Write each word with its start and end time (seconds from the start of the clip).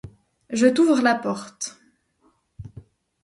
Je 0.49 0.65
t'ouvre 0.65 0.99
la 1.03 1.13
porte. 1.13 1.79